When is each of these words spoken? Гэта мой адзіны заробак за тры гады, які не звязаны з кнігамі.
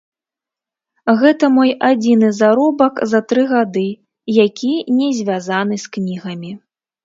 Гэта 1.19 1.49
мой 1.57 1.69
адзіны 1.89 2.27
заробак 2.39 2.93
за 3.13 3.19
тры 3.33 3.43
гады, 3.53 3.87
які 4.43 4.73
не 4.99 5.09
звязаны 5.23 5.75
з 5.89 5.97
кнігамі. 5.97 6.51